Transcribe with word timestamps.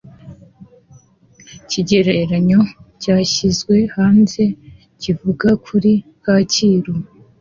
IKEGERANYO, 1.59 2.59
cyashizwe 3.01 3.75
hanze 3.95 4.43
kivuga 5.01 5.49
kuri 5.65 5.91
KAKIRU, 6.23 6.93